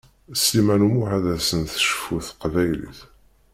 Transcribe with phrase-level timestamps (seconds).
[0.41, 2.99] Sliman d Muḥend ad asen-tecfu teqbaylit.